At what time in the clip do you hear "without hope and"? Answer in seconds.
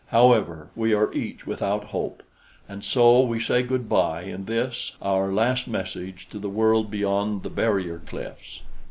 1.45-2.83